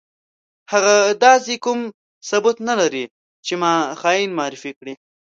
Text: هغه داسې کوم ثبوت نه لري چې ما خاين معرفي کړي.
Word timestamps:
هغه 0.71 0.95
داسې 1.25 1.53
کوم 1.63 1.79
ثبوت 2.29 2.57
نه 2.69 2.73
لري 2.81 3.05
چې 3.45 3.53
ما 3.61 3.73
خاين 4.01 4.29
معرفي 4.39 4.71
کړي. 4.79 4.93